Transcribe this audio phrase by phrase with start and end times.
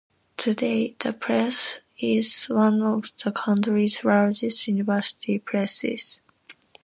[0.35, 6.21] Today, the press is one of the country's largest university presses.